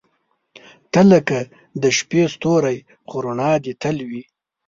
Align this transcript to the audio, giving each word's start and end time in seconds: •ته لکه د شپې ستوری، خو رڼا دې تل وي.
•ته 0.91 1.01
لکه 1.11 1.39
د 1.81 1.83
شپې 1.97 2.21
ستوری، 2.33 2.77
خو 3.07 3.15
رڼا 3.25 3.51
دې 3.63 3.73
تل 3.81 3.97
وي. 4.09 4.23